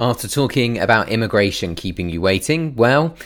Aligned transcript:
After 0.00 0.28
talking 0.28 0.78
about 0.78 1.08
immigration 1.08 1.74
keeping 1.74 2.08
you 2.08 2.20
waiting, 2.20 2.76
well, 2.76 3.16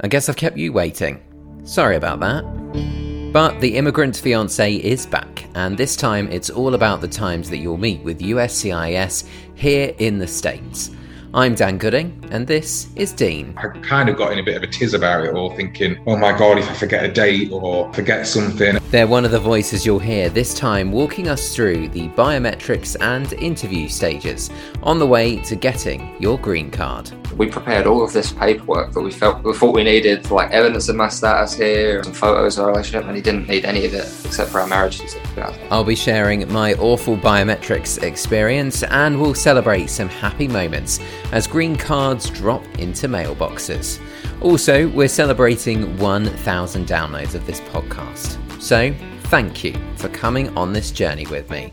I 0.00 0.08
guess 0.08 0.28
I've 0.28 0.36
kept 0.36 0.56
you 0.56 0.72
waiting. 0.72 1.22
Sorry 1.62 1.94
about 1.94 2.18
that. 2.18 3.32
But 3.32 3.60
the 3.60 3.76
immigrant 3.76 4.16
fiance 4.16 4.74
is 4.74 5.06
back, 5.06 5.44
and 5.54 5.78
this 5.78 5.94
time 5.94 6.28
it's 6.32 6.50
all 6.50 6.74
about 6.74 7.00
the 7.00 7.06
times 7.06 7.48
that 7.50 7.58
you'll 7.58 7.76
meet 7.76 8.02
with 8.02 8.18
USCIS 8.18 9.28
here 9.54 9.94
in 9.98 10.18
the 10.18 10.26
States. 10.26 10.90
I'm 11.36 11.54
Dan 11.54 11.76
Gooding, 11.76 12.18
and 12.30 12.46
this 12.46 12.88
is 12.96 13.12
Dean. 13.12 13.52
I 13.58 13.68
kind 13.80 14.08
of 14.08 14.16
got 14.16 14.32
in 14.32 14.38
a 14.38 14.42
bit 14.42 14.56
of 14.56 14.62
a 14.62 14.66
tiz 14.66 14.94
about 14.94 15.22
it 15.26 15.34
all, 15.34 15.54
thinking, 15.54 16.02
oh 16.06 16.16
my 16.16 16.32
god, 16.32 16.56
if 16.56 16.66
I 16.66 16.72
forget 16.72 17.04
a 17.04 17.12
date 17.12 17.52
or 17.52 17.92
forget 17.92 18.26
something. 18.26 18.78
They're 18.90 19.06
one 19.06 19.26
of 19.26 19.32
the 19.32 19.38
voices 19.38 19.84
you'll 19.84 19.98
hear 19.98 20.30
this 20.30 20.54
time 20.54 20.92
walking 20.92 21.28
us 21.28 21.54
through 21.54 21.88
the 21.88 22.08
biometrics 22.08 22.96
and 23.02 23.30
interview 23.34 23.86
stages 23.86 24.48
on 24.82 24.98
the 24.98 25.06
way 25.06 25.36
to 25.40 25.56
getting 25.56 26.16
your 26.18 26.38
green 26.38 26.70
card. 26.70 27.12
We 27.34 27.46
prepared 27.48 27.86
all 27.86 28.02
of 28.02 28.12
this 28.12 28.32
paperwork 28.32 28.92
that 28.92 29.00
we 29.00 29.10
felt 29.10 29.42
we 29.42 29.52
thought 29.52 29.74
we 29.74 29.84
needed, 29.84 30.30
like 30.30 30.50
evidence 30.50 30.88
of 30.88 30.96
my 30.96 31.08
status 31.08 31.54
here, 31.54 32.02
some 32.02 32.12
photos 32.12 32.58
of 32.58 32.64
our 32.64 32.70
relationship, 32.70 33.06
and 33.06 33.16
he 33.16 33.22
didn't 33.22 33.48
need 33.48 33.64
any 33.64 33.84
of 33.84 33.94
it 33.94 34.06
except 34.24 34.50
for 34.50 34.60
our 34.60 34.66
marriage 34.66 34.98
certificate. 34.98 35.58
I'll 35.70 35.84
be 35.84 35.96
sharing 35.96 36.50
my 36.52 36.74
awful 36.74 37.16
biometrics 37.16 38.02
experience 38.02 38.82
and 38.84 39.20
we'll 39.20 39.34
celebrate 39.34 39.88
some 39.88 40.08
happy 40.08 40.48
moments 40.48 41.00
as 41.32 41.46
green 41.46 41.76
cards 41.76 42.30
drop 42.30 42.64
into 42.78 43.08
mailboxes. 43.08 44.00
Also, 44.40 44.88
we're 44.88 45.08
celebrating 45.08 45.96
1,000 45.98 46.86
downloads 46.86 47.34
of 47.34 47.46
this 47.46 47.60
podcast. 47.60 48.38
So, 48.60 48.94
thank 49.24 49.64
you 49.64 49.74
for 49.96 50.08
coming 50.10 50.56
on 50.56 50.72
this 50.72 50.90
journey 50.90 51.26
with 51.26 51.50
me. 51.50 51.72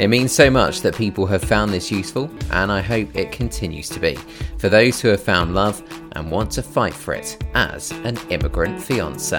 It 0.00 0.08
means 0.08 0.32
so 0.32 0.50
much 0.50 0.80
that 0.80 0.96
people 0.96 1.24
have 1.26 1.44
found 1.44 1.72
this 1.72 1.92
useful, 1.92 2.28
and 2.50 2.72
I 2.72 2.80
hope 2.80 3.14
it 3.14 3.30
continues 3.30 3.88
to 3.90 4.00
be 4.00 4.16
for 4.58 4.68
those 4.68 5.00
who 5.00 5.06
have 5.08 5.22
found 5.22 5.54
love 5.54 5.82
and 6.12 6.32
want 6.32 6.50
to 6.52 6.64
fight 6.64 6.92
for 6.92 7.14
it 7.14 7.40
as 7.54 7.92
an 8.02 8.18
immigrant 8.28 8.82
fiance. 8.82 9.38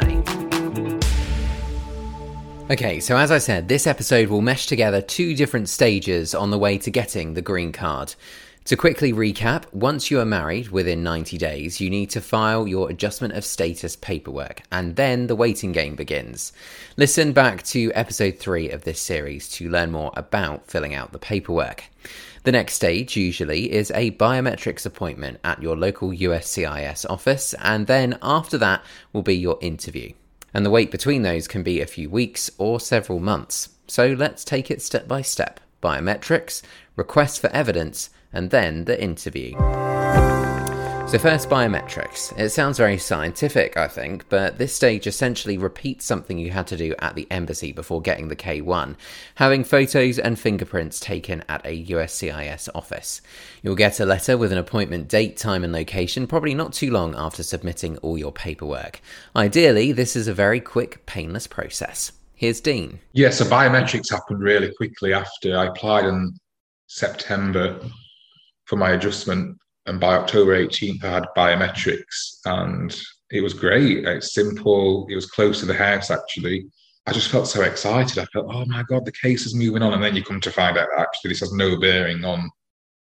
Okay, 2.71 3.01
so 3.01 3.17
as 3.17 3.31
I 3.31 3.37
said, 3.37 3.67
this 3.67 3.85
episode 3.85 4.29
will 4.29 4.41
mesh 4.41 4.65
together 4.65 5.01
two 5.01 5.35
different 5.35 5.67
stages 5.67 6.33
on 6.33 6.51
the 6.51 6.57
way 6.57 6.77
to 6.77 6.89
getting 6.89 7.33
the 7.33 7.41
green 7.41 7.73
card. 7.73 8.15
To 8.65 8.75
quickly 8.75 9.13
recap, 9.13 9.71
once 9.73 10.09
you 10.09 10.19
are 10.19 10.25
married 10.25 10.69
within 10.69 11.03
90 11.03 11.37
days, 11.37 11.79
you 11.79 11.87
need 11.87 12.09
to 12.09 12.19
file 12.19 12.67
your 12.67 12.89
adjustment 12.89 13.35
of 13.35 13.45
status 13.45 13.95
paperwork, 13.95 14.63
and 14.71 14.95
then 14.95 15.27
the 15.27 15.35
waiting 15.35 15.71
game 15.71 15.95
begins. 15.95 16.51
Listen 16.97 17.31
back 17.31 17.61
to 17.65 17.91
episode 17.93 18.39
3 18.39 18.71
of 18.71 18.83
this 18.83 18.99
series 18.99 19.47
to 19.49 19.69
learn 19.69 19.91
more 19.91 20.11
about 20.15 20.65
filling 20.65 20.95
out 20.95 21.11
the 21.11 21.19
paperwork. 21.19 21.83
The 22.41 22.53
next 22.53 22.73
stage, 22.73 23.15
usually, 23.15 23.71
is 23.71 23.91
a 23.91 24.09
biometrics 24.13 24.87
appointment 24.87 25.39
at 25.43 25.61
your 25.61 25.75
local 25.75 26.09
USCIS 26.09 27.05
office, 27.07 27.53
and 27.61 27.85
then 27.85 28.17
after 28.23 28.57
that 28.57 28.83
will 29.13 29.21
be 29.21 29.37
your 29.37 29.59
interview. 29.61 30.11
And 30.55 30.65
the 30.65 30.71
wait 30.71 30.89
between 30.89 31.21
those 31.21 31.47
can 31.47 31.61
be 31.61 31.81
a 31.81 31.85
few 31.85 32.09
weeks 32.09 32.49
or 32.57 32.79
several 32.79 33.19
months. 33.19 33.69
So 33.85 34.07
let's 34.07 34.43
take 34.43 34.71
it 34.71 34.81
step 34.81 35.07
by 35.07 35.21
step 35.21 35.59
biometrics, 35.83 36.63
request 36.95 37.39
for 37.39 37.51
evidence, 37.51 38.09
and 38.35 38.51
then 38.51 38.85
the 38.85 39.01
interview. 39.01 39.55
So, 41.07 41.19
first, 41.19 41.49
biometrics. 41.49 42.37
It 42.37 42.49
sounds 42.49 42.79
very 42.79 42.97
scientific, 42.97 43.77
I 43.77 43.87
think, 43.87 44.27
but 44.27 44.57
this 44.57 44.75
stage 44.75 45.05
essentially 45.05 45.55
repeats 45.55 46.03
something 46.03 46.39
you 46.39 46.49
had 46.49 46.65
to 46.67 46.77
do 46.77 46.95
at 46.97 47.13
the 47.13 47.27
embassy 47.29 47.71
before 47.71 48.01
getting 48.01 48.27
the 48.27 48.35
K1, 48.35 48.95
having 49.35 49.63
photos 49.63 50.17
and 50.17 50.37
fingerprints 50.37 50.99
taken 50.99 51.43
at 51.47 51.63
a 51.63 51.85
USCIS 51.85 52.69
office. 52.73 53.21
You'll 53.61 53.75
get 53.75 53.99
a 53.99 54.05
letter 54.05 54.35
with 54.35 54.51
an 54.51 54.57
appointment 54.57 55.07
date, 55.07 55.37
time, 55.37 55.63
and 55.63 55.71
location, 55.71 56.25
probably 56.25 56.55
not 56.55 56.73
too 56.73 56.89
long 56.89 57.13
after 57.15 57.43
submitting 57.43 57.97
all 57.99 58.17
your 58.17 58.31
paperwork. 58.31 58.99
Ideally, 59.35 59.91
this 59.91 60.15
is 60.15 60.27
a 60.27 60.33
very 60.33 60.59
quick, 60.59 61.05
painless 61.05 61.45
process. 61.45 62.13
Here's 62.33 62.59
Dean. 62.59 62.99
Yeah, 63.13 63.29
so 63.29 63.45
biometrics 63.45 64.09
happened 64.09 64.41
really 64.41 64.73
quickly 64.75 65.13
after 65.13 65.55
I 65.55 65.67
applied 65.67 66.05
in 66.05 66.33
September 66.87 67.79
for 68.65 68.75
my 68.75 68.91
adjustment. 68.91 69.57
And 69.85 69.99
by 69.99 70.15
October 70.15 70.57
18th, 70.57 71.03
I 71.03 71.11
had 71.11 71.25
biometrics 71.37 72.39
and 72.45 72.95
it 73.31 73.41
was 73.41 73.53
great. 73.53 74.05
It's 74.05 74.33
simple. 74.33 75.07
It 75.09 75.15
was 75.15 75.27
close 75.27 75.59
to 75.59 75.65
the 75.65 75.73
house, 75.73 76.09
actually. 76.11 76.67
I 77.07 77.13
just 77.13 77.29
felt 77.29 77.47
so 77.47 77.61
excited. 77.61 78.17
I 78.17 78.25
felt, 78.25 78.47
oh 78.49 78.65
my 78.65 78.83
God, 78.89 79.05
the 79.05 79.11
case 79.11 79.45
is 79.45 79.53
moving 79.53 79.83
on. 79.83 79.93
And 79.93 80.03
then 80.03 80.15
you 80.15 80.23
come 80.23 80.41
to 80.41 80.51
find 80.51 80.77
out 80.77 80.87
actually 80.97 81.29
this 81.29 81.41
has 81.41 81.53
no 81.53 81.79
bearing 81.79 82.25
on 82.25 82.49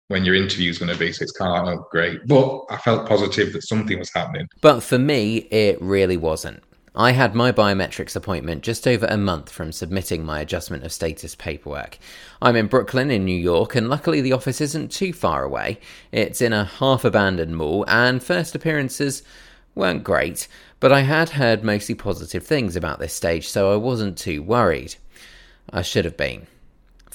when 0.07 0.25
your 0.25 0.35
interview 0.35 0.69
is 0.69 0.79
going 0.79 0.91
to 0.91 0.97
be. 0.97 1.11
So 1.11 1.23
it's 1.23 1.31
kind 1.31 1.56
of 1.56 1.66
like, 1.67 1.79
oh, 1.79 1.88
great. 1.91 2.27
But 2.27 2.66
I 2.69 2.77
felt 2.77 3.07
positive 3.07 3.53
that 3.53 3.63
something 3.63 4.00
was 4.00 4.12
happening. 4.13 4.47
But 4.62 4.81
for 4.81 4.97
me, 4.97 5.38
it 5.51 5.79
really 5.81 6.17
wasn't. 6.17 6.63
I 6.97 7.11
had 7.11 7.35
my 7.35 7.51
biometrics 7.51 8.16
appointment 8.16 8.63
just 8.63 8.88
over 8.88 9.06
a 9.07 9.17
month 9.17 9.50
from 9.51 9.73
submitting 9.73 10.23
my 10.23 10.39
adjustment 10.39 10.85
of 10.85 10.94
status 10.94 11.35
paperwork. 11.35 11.97
I'm 12.41 12.56
in 12.56 12.67
Brooklyn 12.67 13.11
in 13.11 13.25
New 13.25 13.38
York, 13.38 13.75
and 13.75 13.89
luckily 13.89 14.22
the 14.22 14.31
office 14.31 14.61
isn't 14.61 14.94
too 14.94 15.11
far 15.11 15.44
away. 15.44 15.79
It's 16.13 16.41
in 16.41 16.53
a 16.53 16.63
half 16.63 17.03
abandoned 17.03 17.57
mall, 17.57 17.83
and 17.89 18.23
first 18.23 18.56
appearances 18.56 19.23
weren't 19.75 20.06
great, 20.06 20.47
but 20.79 20.94
I 20.94 21.01
had 21.01 21.31
heard 21.31 21.66
mostly 21.66 21.95
positive 21.95 22.47
things 22.47 22.78
about 22.78 23.00
this 23.00 23.13
stage, 23.13 23.50
so 23.50 23.73
I 23.73 23.75
wasn't 23.75 24.17
too 24.17 24.41
worried. 24.41 24.95
I 25.69 25.81
should 25.81 26.06
have 26.06 26.16
been. 26.16 26.47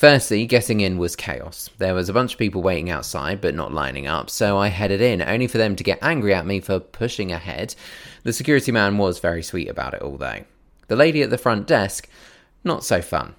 Firstly, 0.00 0.46
getting 0.46 0.80
in 0.80 0.96
was 0.96 1.14
chaos. 1.14 1.68
There 1.76 1.92
was 1.92 2.08
a 2.08 2.14
bunch 2.14 2.32
of 2.32 2.38
people 2.38 2.62
waiting 2.62 2.88
outside 2.88 3.42
but 3.42 3.54
not 3.54 3.74
lining 3.74 4.06
up, 4.06 4.30
so 4.30 4.56
I 4.56 4.68
headed 4.68 5.02
in, 5.02 5.20
only 5.20 5.46
for 5.46 5.58
them 5.58 5.76
to 5.76 5.84
get 5.84 5.98
angry 6.00 6.32
at 6.32 6.46
me 6.46 6.60
for 6.60 6.80
pushing 6.80 7.30
ahead 7.30 7.74
the 8.22 8.32
security 8.32 8.72
man 8.72 8.96
was 8.96 9.18
very 9.18 9.42
sweet 9.42 9.68
about 9.68 9.92
it 9.92 10.00
all, 10.00 10.16
though. 10.16 10.44
The 10.88 10.96
lady 10.96 11.20
at 11.20 11.28
the 11.28 11.36
front 11.36 11.66
desk, 11.66 12.08
not 12.64 12.82
so 12.82 13.02
fun. 13.02 13.34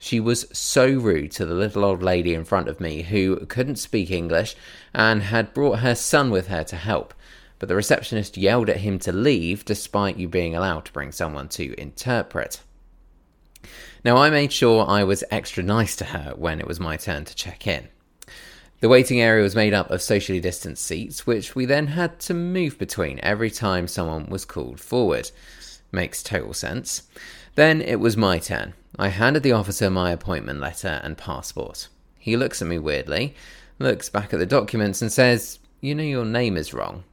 She 0.00 0.18
was 0.18 0.48
so 0.52 0.88
rude 0.88 1.30
to 1.30 1.46
the 1.46 1.54
little 1.54 1.84
old 1.84 2.02
lady 2.02 2.34
in 2.34 2.44
front 2.44 2.66
of 2.66 2.80
me 2.80 3.02
who 3.02 3.46
couldn't 3.46 3.76
speak 3.76 4.10
English 4.10 4.56
and 4.92 5.22
had 5.22 5.54
brought 5.54 5.78
her 5.78 5.94
son 5.94 6.32
with 6.32 6.48
her 6.48 6.64
to 6.64 6.76
help. 6.76 7.14
But 7.60 7.68
the 7.68 7.76
receptionist 7.76 8.36
yelled 8.36 8.68
at 8.68 8.78
him 8.78 8.98
to 8.98 9.12
leave 9.12 9.64
despite 9.64 10.16
you 10.16 10.26
being 10.26 10.56
allowed 10.56 10.86
to 10.86 10.92
bring 10.92 11.12
someone 11.12 11.46
to 11.50 11.80
interpret. 11.80 12.62
Now, 14.04 14.16
I 14.16 14.30
made 14.30 14.52
sure 14.52 14.88
I 14.88 15.04
was 15.04 15.24
extra 15.30 15.62
nice 15.62 15.94
to 15.96 16.06
her 16.06 16.32
when 16.36 16.60
it 16.60 16.66
was 16.66 16.80
my 16.80 16.96
turn 16.96 17.24
to 17.26 17.34
check 17.34 17.66
in. 17.66 17.88
The 18.80 18.88
waiting 18.88 19.20
area 19.20 19.42
was 19.42 19.54
made 19.54 19.74
up 19.74 19.90
of 19.90 20.00
socially 20.00 20.40
distanced 20.40 20.84
seats, 20.84 21.26
which 21.26 21.54
we 21.54 21.66
then 21.66 21.88
had 21.88 22.18
to 22.20 22.34
move 22.34 22.78
between 22.78 23.20
every 23.22 23.50
time 23.50 23.86
someone 23.86 24.30
was 24.30 24.46
called 24.46 24.80
forward. 24.80 25.30
Makes 25.92 26.22
total 26.22 26.54
sense. 26.54 27.02
Then 27.56 27.82
it 27.82 28.00
was 28.00 28.16
my 28.16 28.38
turn. 28.38 28.72
I 28.98 29.08
handed 29.08 29.42
the 29.42 29.52
officer 29.52 29.90
my 29.90 30.12
appointment 30.12 30.60
letter 30.60 31.00
and 31.04 31.18
passport. 31.18 31.88
He 32.18 32.38
looks 32.38 32.62
at 32.62 32.68
me 32.68 32.78
weirdly, 32.78 33.34
looks 33.78 34.08
back 34.08 34.32
at 34.32 34.38
the 34.38 34.46
documents, 34.46 35.02
and 35.02 35.12
says, 35.12 35.58
You 35.80 35.94
know 35.94 36.02
your 36.02 36.24
name 36.24 36.56
is 36.56 36.72
wrong. 36.72 37.04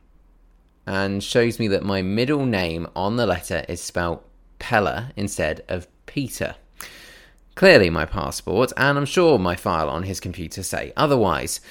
And 0.86 1.22
shows 1.22 1.60
me 1.60 1.68
that 1.68 1.84
my 1.84 2.02
middle 2.02 2.46
name 2.46 2.88
on 2.96 3.18
the 3.18 3.26
letter 3.26 3.66
is 3.68 3.82
spelled 3.82 4.24
Peler 4.60 5.12
instead 5.18 5.66
of 5.68 5.88
Peter. 6.08 6.56
Clearly, 7.54 7.90
my 7.92 8.06
passport, 8.06 8.74
and 8.76 8.98
I'm 8.98 9.06
sure 9.06 9.38
my 9.38 9.56
file 9.56 9.90
on 9.90 10.04
his 10.04 10.20
computer 10.20 10.64
say 10.64 10.94
otherwise. 10.98 11.62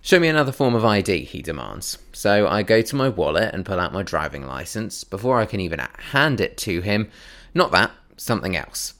Show 0.00 0.20
me 0.20 0.28
another 0.28 0.52
form 0.52 0.74
of 0.74 0.84
ID, 0.84 1.24
he 1.24 1.42
demands. 1.42 1.98
So 2.12 2.46
I 2.46 2.62
go 2.62 2.82
to 2.82 2.96
my 2.96 3.08
wallet 3.08 3.52
and 3.52 3.66
pull 3.66 3.80
out 3.80 3.92
my 3.92 4.02
driving 4.02 4.46
license 4.46 5.04
before 5.04 5.40
I 5.40 5.46
can 5.46 5.60
even 5.60 5.80
hand 6.12 6.40
it 6.40 6.56
to 6.58 6.80
him. 6.80 7.10
Not 7.54 7.72
that, 7.72 7.90
something 8.16 8.56
else. 8.56 8.94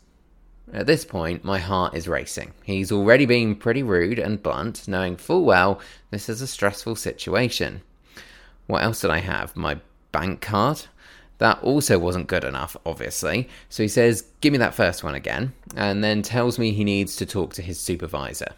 At 0.72 0.86
this 0.86 1.04
point, 1.04 1.44
my 1.44 1.58
heart 1.58 1.94
is 1.94 2.08
racing. 2.08 2.52
He's 2.62 2.92
already 2.92 3.24
being 3.24 3.56
pretty 3.56 3.82
rude 3.82 4.18
and 4.18 4.42
blunt, 4.42 4.86
knowing 4.86 5.16
full 5.16 5.44
well 5.44 5.80
this 6.10 6.28
is 6.28 6.42
a 6.42 6.46
stressful 6.46 6.96
situation. 6.96 7.80
What 8.66 8.82
else 8.82 9.00
did 9.00 9.10
I 9.10 9.18
have? 9.18 9.56
My 9.56 9.80
bank 10.12 10.40
card? 10.40 10.82
That 11.38 11.62
also 11.62 11.98
wasn't 11.98 12.26
good 12.26 12.44
enough, 12.44 12.76
obviously. 12.84 13.48
So 13.68 13.82
he 13.82 13.88
says, 13.88 14.24
Give 14.40 14.52
me 14.52 14.58
that 14.58 14.74
first 14.74 15.04
one 15.04 15.14
again, 15.14 15.52
and 15.76 16.02
then 16.02 16.22
tells 16.22 16.58
me 16.58 16.72
he 16.72 16.84
needs 16.84 17.16
to 17.16 17.26
talk 17.26 17.54
to 17.54 17.62
his 17.62 17.80
supervisor. 17.80 18.52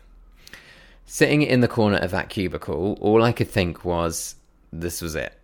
Sitting 1.05 1.43
in 1.43 1.61
the 1.61 1.69
corner 1.69 1.99
of 1.99 2.11
that 2.13 2.31
cubicle, 2.31 2.97
all 3.01 3.23
I 3.23 3.33
could 3.33 3.49
think 3.49 3.85
was, 3.85 4.37
This 4.73 5.03
was 5.03 5.15
it. 5.15 5.35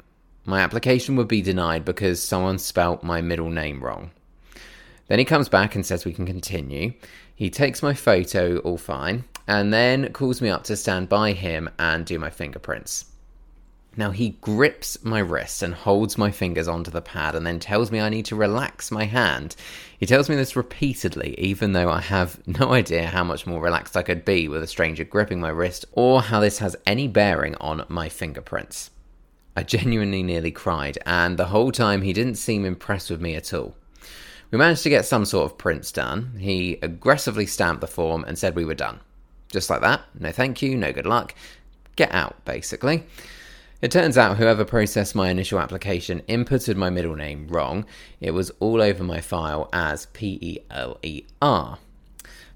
My 0.44 0.61
application 0.61 1.17
would 1.17 1.29
be 1.29 1.43
denied 1.43 1.85
because 1.85 2.23
someone 2.23 2.59
spelt 2.59 3.03
my 3.03 3.21
middle 3.21 3.50
name 3.50 3.83
wrong. 3.83 4.12
Then 5.09 5.19
he 5.19 5.25
comes 5.25 5.49
back 5.49 5.75
and 5.75 5.85
says 5.85 6.05
we 6.05 6.12
can 6.12 6.27
continue. 6.27 6.93
He 7.35 7.50
takes 7.50 7.83
my 7.83 7.94
photo, 7.94 8.59
all 8.59 8.79
fine, 8.79 9.25
and 9.47 9.73
then 9.73 10.12
calls 10.12 10.41
me 10.41 10.49
up 10.49 10.65
to 10.65 10.77
stand 10.77 11.09
by 11.09 11.33
him 11.33 11.69
and 11.79 12.06
do 12.06 12.19
my 12.19 12.31
fingerprints. 12.31 13.06
Now 13.99 14.11
he 14.11 14.37
grips 14.43 15.03
my 15.03 15.21
wrist 15.21 15.63
and 15.63 15.73
holds 15.73 16.19
my 16.19 16.31
fingers 16.31 16.69
onto 16.69 16.91
the 16.91 17.01
pad 17.01 17.35
and 17.35 17.47
then 17.47 17.59
tells 17.59 17.91
me 17.91 17.99
I 17.99 18.11
need 18.11 18.27
to 18.27 18.37
relax 18.37 18.91
my 18.91 19.05
hand. 19.05 19.57
He 19.99 20.05
tells 20.05 20.29
me 20.29 20.37
this 20.37 20.55
repeatedly, 20.55 21.35
even 21.39 21.73
though 21.73 21.89
I 21.89 22.01
have 22.01 22.47
no 22.47 22.73
idea 22.73 23.07
how 23.07 23.25
much 23.25 23.47
more 23.47 23.61
relaxed 23.61 23.97
I 23.97 24.03
could 24.03 24.25
be 24.25 24.49
with 24.49 24.63
a 24.63 24.67
stranger 24.67 25.05
gripping 25.05 25.41
my 25.41 25.49
wrist 25.49 25.87
or 25.93 26.21
how 26.21 26.41
this 26.41 26.59
has 26.59 26.77
any 26.87 27.09
bearing 27.09 27.55
on 27.55 27.87
my 27.89 28.11
fingerprints. 28.11 28.91
I 29.57 29.63
genuinely 29.63 30.23
nearly 30.23 30.51
cried, 30.51 30.99
and 31.07 31.39
the 31.39 31.47
whole 31.47 31.73
time 31.73 32.03
he 32.03 32.13
didn't 32.13 32.35
seem 32.35 32.67
impressed 32.67 33.09
with 33.11 33.23
me 33.23 33.35
at 33.35 33.55
all. 33.55 33.75
We 34.51 34.59
managed 34.59 34.83
to 34.83 34.91
get 34.91 35.07
some 35.07 35.25
sort 35.25 35.51
of 35.51 35.57
prints 35.57 35.91
done. 35.91 36.37
He 36.39 36.79
aggressively 36.83 37.47
stamped 37.47 37.81
the 37.81 37.87
form 37.87 38.25
and 38.25 38.39
said 38.39 38.55
we 38.55 38.67
were 38.67 38.75
done. 38.75 39.01
Just 39.49 39.71
like 39.71 39.81
that, 39.81 40.03
no 40.19 40.31
thank 40.31 40.61
you, 40.61 40.77
no 40.77 40.93
good 40.93 41.07
luck. 41.07 41.35
Get 41.97 42.13
out, 42.13 42.45
basically. 42.45 43.05
It 43.82 43.90
turns 43.90 44.17
out 44.17 44.38
whoever 44.38 44.64
processed 44.64 45.14
my 45.14 45.28
initial 45.28 45.61
application 45.61 46.23
inputted 46.28 46.76
my 46.76 46.88
middle 46.88 47.14
name 47.14 47.46
wrong. 47.49 47.84
It 48.20 48.31
was 48.31 48.50
all 48.58 48.81
over 48.81 49.05
my 49.05 49.20
file 49.20 49.69
as 49.73 50.06
P 50.06 50.38
E 50.40 50.58
L 50.70 50.99
E 51.02 51.25
R. 51.43 51.78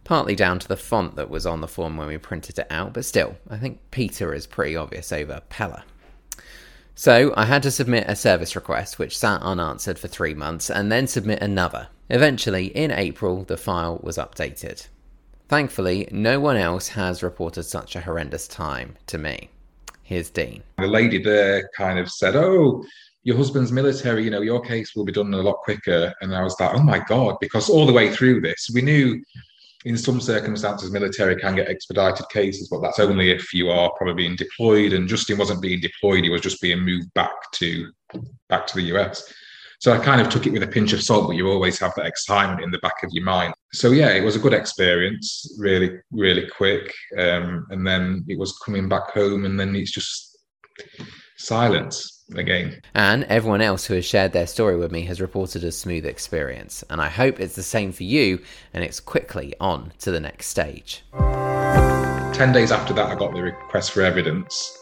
Partly 0.02 0.34
down 0.34 0.58
to 0.60 0.66
the 0.66 0.78
font 0.78 1.16
that 1.16 1.28
was 1.28 1.44
on 1.44 1.60
the 1.60 1.68
form 1.68 1.98
when 1.98 2.08
we 2.08 2.16
printed 2.16 2.58
it 2.58 2.66
out, 2.70 2.94
but 2.94 3.04
still, 3.04 3.36
I 3.50 3.58
think 3.58 3.80
Peter 3.90 4.32
is 4.32 4.46
pretty 4.46 4.74
obvious 4.74 5.12
over 5.12 5.42
Peler. 5.50 5.82
So 6.94 7.34
I 7.36 7.44
had 7.44 7.62
to 7.64 7.70
submit 7.70 8.04
a 8.08 8.16
service 8.16 8.56
request, 8.56 8.98
which 8.98 9.16
sat 9.16 9.42
unanswered 9.42 9.98
for 9.98 10.08
three 10.08 10.34
months, 10.34 10.70
and 10.70 10.90
then 10.90 11.06
submit 11.06 11.42
another. 11.42 11.88
Eventually, 12.08 12.66
in 12.66 12.90
April, 12.90 13.44
the 13.44 13.56
file 13.58 14.00
was 14.02 14.16
updated. 14.16 14.88
Thankfully, 15.48 16.08
no 16.10 16.40
one 16.40 16.56
else 16.56 16.88
has 16.88 17.22
reported 17.22 17.64
such 17.64 17.94
a 17.94 18.00
horrendous 18.00 18.48
time 18.48 18.96
to 19.06 19.18
me. 19.18 19.50
Here's 20.10 20.28
Dean. 20.28 20.64
The 20.78 20.88
lady 20.88 21.22
there 21.22 21.70
kind 21.76 21.96
of 21.96 22.10
said, 22.10 22.34
Oh, 22.34 22.84
your 23.22 23.36
husband's 23.36 23.70
military, 23.70 24.24
you 24.24 24.30
know, 24.30 24.40
your 24.40 24.60
case 24.60 24.96
will 24.96 25.04
be 25.04 25.12
done 25.12 25.32
a 25.32 25.36
lot 25.36 25.58
quicker. 25.62 26.12
And 26.20 26.34
I 26.34 26.42
was 26.42 26.58
like, 26.58 26.74
Oh 26.74 26.82
my 26.82 26.98
God, 26.98 27.36
because 27.40 27.70
all 27.70 27.86
the 27.86 27.92
way 27.92 28.10
through 28.10 28.40
this, 28.40 28.68
we 28.74 28.82
knew 28.82 29.22
in 29.84 29.96
some 29.96 30.20
circumstances 30.20 30.90
military 30.90 31.36
can 31.36 31.54
get 31.54 31.68
expedited 31.68 32.28
cases, 32.28 32.66
but 32.68 32.80
that's 32.80 32.98
only 32.98 33.30
if 33.30 33.54
you 33.54 33.70
are 33.70 33.92
probably 33.96 34.24
being 34.24 34.34
deployed. 34.34 34.94
And 34.94 35.06
Justin 35.06 35.38
wasn't 35.38 35.62
being 35.62 35.80
deployed, 35.80 36.24
he 36.24 36.30
was 36.30 36.40
just 36.40 36.60
being 36.60 36.80
moved 36.80 37.14
back 37.14 37.52
to 37.52 37.92
back 38.48 38.66
to 38.66 38.74
the 38.74 38.96
US. 38.96 39.32
So 39.80 39.94
I 39.94 39.98
kind 39.98 40.20
of 40.20 40.28
took 40.28 40.46
it 40.46 40.52
with 40.52 40.62
a 40.62 40.66
pinch 40.66 40.92
of 40.92 41.02
salt, 41.02 41.26
but 41.26 41.36
you 41.36 41.48
always 41.48 41.78
have 41.78 41.94
that 41.96 42.04
excitement 42.04 42.62
in 42.62 42.70
the 42.70 42.78
back 42.80 43.02
of 43.02 43.08
your 43.12 43.24
mind. 43.24 43.54
So 43.72 43.92
yeah, 43.92 44.10
it 44.10 44.22
was 44.22 44.36
a 44.36 44.38
good 44.38 44.52
experience, 44.52 45.56
really, 45.58 45.98
really 46.10 46.46
quick. 46.48 46.92
Um, 47.16 47.66
and 47.70 47.86
then 47.86 48.26
it 48.28 48.38
was 48.38 48.58
coming 48.58 48.90
back 48.90 49.10
home, 49.12 49.46
and 49.46 49.58
then 49.58 49.74
it's 49.74 49.90
just 49.90 50.36
silence 51.38 52.26
again. 52.36 52.82
And 52.94 53.24
everyone 53.24 53.62
else 53.62 53.86
who 53.86 53.94
has 53.94 54.04
shared 54.04 54.32
their 54.32 54.46
story 54.46 54.76
with 54.76 54.92
me 54.92 55.00
has 55.06 55.18
reported 55.18 55.64
a 55.64 55.72
smooth 55.72 56.04
experience. 56.04 56.84
And 56.90 57.00
I 57.00 57.08
hope 57.08 57.40
it's 57.40 57.56
the 57.56 57.62
same 57.62 57.90
for 57.90 58.04
you, 58.04 58.42
and 58.74 58.84
it's 58.84 59.00
quickly 59.00 59.54
on 59.60 59.92
to 60.00 60.10
the 60.10 60.20
next 60.20 60.48
stage. 60.48 61.02
10 61.14 62.52
days 62.52 62.70
after 62.70 62.92
that, 62.92 63.08
I 63.08 63.14
got 63.14 63.32
the 63.32 63.40
request 63.40 63.92
for 63.92 64.02
evidence 64.02 64.76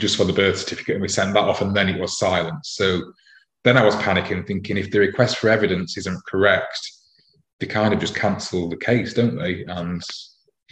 just 0.00 0.16
for 0.16 0.24
the 0.24 0.32
birth 0.32 0.58
certificate, 0.58 0.96
and 0.96 1.02
we 1.02 1.06
sent 1.06 1.32
that 1.34 1.44
off, 1.44 1.60
and 1.60 1.76
then 1.76 1.88
it 1.88 2.00
was 2.00 2.18
silence. 2.18 2.70
So 2.74 3.02
then 3.64 3.76
I 3.76 3.84
was 3.84 3.94
panicking, 3.96 4.46
thinking 4.46 4.76
if 4.76 4.90
the 4.90 4.98
request 4.98 5.38
for 5.38 5.48
evidence 5.48 5.96
isn't 5.96 6.24
correct, 6.26 6.80
they 7.60 7.66
kind 7.66 7.94
of 7.94 8.00
just 8.00 8.14
cancel 8.14 8.68
the 8.68 8.76
case, 8.76 9.14
don't 9.14 9.36
they? 9.36 9.64
And 9.64 10.02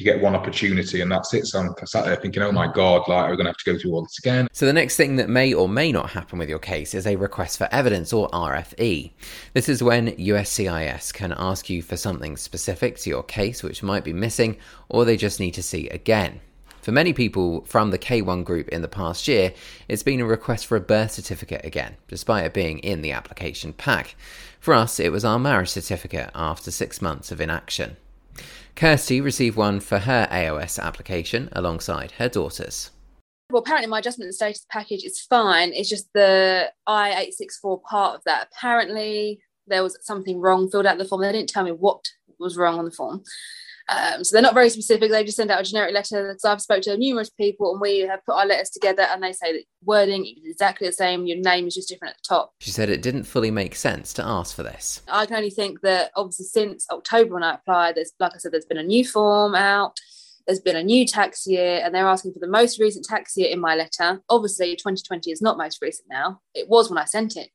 you 0.00 0.04
get 0.04 0.20
one 0.20 0.34
opportunity 0.34 1.02
and 1.02 1.12
that's 1.12 1.34
it. 1.34 1.46
So 1.46 1.60
I'm 1.60 1.74
sat 1.86 2.06
there 2.06 2.16
thinking, 2.16 2.42
oh 2.42 2.50
my 2.50 2.72
God, 2.72 3.06
like, 3.06 3.28
we're 3.28 3.36
going 3.36 3.44
to 3.44 3.50
have 3.50 3.58
to 3.58 3.72
go 3.72 3.78
through 3.78 3.92
all 3.92 4.02
this 4.02 4.18
again. 4.18 4.48
So 4.52 4.64
the 4.64 4.72
next 4.72 4.96
thing 4.96 5.16
that 5.16 5.28
may 5.28 5.52
or 5.52 5.68
may 5.68 5.92
not 5.92 6.10
happen 6.10 6.38
with 6.38 6.48
your 6.48 6.58
case 6.58 6.94
is 6.94 7.06
a 7.06 7.16
request 7.16 7.58
for 7.58 7.68
evidence 7.70 8.12
or 8.12 8.28
RFE. 8.30 9.12
This 9.52 9.68
is 9.68 9.82
when 9.82 10.12
USCIS 10.12 11.12
can 11.12 11.34
ask 11.36 11.68
you 11.68 11.82
for 11.82 11.98
something 11.98 12.38
specific 12.38 12.96
to 12.98 13.10
your 13.10 13.22
case 13.22 13.62
which 13.62 13.82
might 13.82 14.02
be 14.02 14.14
missing 14.14 14.56
or 14.88 15.04
they 15.04 15.18
just 15.18 15.38
need 15.38 15.52
to 15.52 15.62
see 15.62 15.88
again. 15.90 16.40
For 16.82 16.92
many 16.92 17.12
people 17.12 17.60
from 17.62 17.90
the 17.90 17.98
K1 17.98 18.44
group 18.44 18.68
in 18.68 18.80
the 18.80 18.88
past 18.88 19.28
year, 19.28 19.52
it's 19.86 20.02
been 20.02 20.20
a 20.20 20.24
request 20.24 20.66
for 20.66 20.76
a 20.76 20.80
birth 20.80 21.10
certificate 21.10 21.64
again, 21.64 21.96
despite 22.08 22.46
it 22.46 22.54
being 22.54 22.78
in 22.78 23.02
the 23.02 23.12
application 23.12 23.74
pack. 23.74 24.16
For 24.60 24.72
us, 24.72 24.98
it 24.98 25.12
was 25.12 25.24
our 25.24 25.38
marriage 25.38 25.68
certificate 25.68 26.30
after 26.34 26.70
six 26.70 27.02
months 27.02 27.30
of 27.30 27.40
inaction. 27.40 27.96
Kirsty 28.76 29.20
received 29.20 29.56
one 29.56 29.80
for 29.80 29.98
her 29.98 30.26
AOS 30.30 30.78
application 30.78 31.50
alongside 31.52 32.12
her 32.12 32.30
daughters. 32.30 32.90
Well, 33.50 33.60
apparently 33.60 33.90
my 33.90 33.98
adjustment 33.98 34.32
status 34.34 34.64
package 34.70 35.04
is 35.04 35.20
fine. 35.20 35.72
It's 35.74 35.88
just 35.88 36.10
the 36.14 36.72
I-864 36.86 37.82
part 37.82 38.14
of 38.14 38.24
that. 38.24 38.48
Apparently 38.52 39.40
there 39.66 39.82
was 39.82 39.98
something 40.00 40.40
wrong 40.40 40.70
filled 40.70 40.86
out 40.86 40.96
the 40.96 41.04
form. 41.04 41.20
They 41.20 41.32
didn't 41.32 41.50
tell 41.50 41.64
me 41.64 41.72
what 41.72 42.08
was 42.38 42.56
wrong 42.56 42.78
on 42.78 42.84
the 42.86 42.90
form. 42.90 43.22
Um, 43.90 44.22
so 44.22 44.34
they're 44.34 44.42
not 44.42 44.54
very 44.54 44.70
specific. 44.70 45.10
They 45.10 45.24
just 45.24 45.36
send 45.36 45.50
out 45.50 45.60
a 45.60 45.64
generic 45.64 45.92
letter. 45.92 46.28
Because 46.28 46.44
I've 46.44 46.60
spoke 46.60 46.82
to 46.82 46.96
numerous 46.96 47.30
people, 47.30 47.72
and 47.72 47.80
we 47.80 48.00
have 48.00 48.24
put 48.24 48.36
our 48.36 48.46
letters 48.46 48.70
together, 48.70 49.02
and 49.02 49.22
they 49.22 49.32
say 49.32 49.52
that 49.52 49.64
wording 49.84 50.24
is 50.26 50.36
exactly 50.44 50.86
the 50.86 50.92
same. 50.92 51.26
Your 51.26 51.38
name 51.38 51.66
is 51.66 51.74
just 51.74 51.88
different 51.88 52.12
at 52.12 52.22
the 52.22 52.28
top. 52.34 52.52
She 52.60 52.70
said 52.70 52.88
it 52.88 53.02
didn't 53.02 53.24
fully 53.24 53.50
make 53.50 53.74
sense 53.74 54.12
to 54.14 54.24
ask 54.24 54.54
for 54.54 54.62
this. 54.62 55.02
I 55.08 55.26
can 55.26 55.36
only 55.36 55.50
think 55.50 55.80
that 55.80 56.12
obviously 56.14 56.46
since 56.46 56.86
October 56.90 57.34
when 57.34 57.42
I 57.42 57.54
applied, 57.54 57.96
there's 57.96 58.12
like 58.20 58.34
I 58.34 58.38
said, 58.38 58.52
there's 58.52 58.64
been 58.64 58.78
a 58.78 58.84
new 58.84 59.04
form 59.04 59.54
out. 59.54 59.98
There's 60.46 60.60
been 60.60 60.76
a 60.76 60.82
new 60.82 61.06
tax 61.06 61.46
year, 61.46 61.80
and 61.84 61.94
they're 61.94 62.06
asking 62.06 62.32
for 62.32 62.38
the 62.38 62.48
most 62.48 62.80
recent 62.80 63.04
tax 63.04 63.36
year 63.36 63.50
in 63.50 63.60
my 63.60 63.74
letter. 63.74 64.20
Obviously, 64.28 64.74
2020 64.74 65.30
is 65.30 65.42
not 65.42 65.58
most 65.58 65.80
recent 65.82 66.08
now. 66.08 66.40
It 66.54 66.68
was 66.68 66.88
when 66.88 66.98
I 66.98 67.04
sent 67.04 67.36
it, 67.36 67.50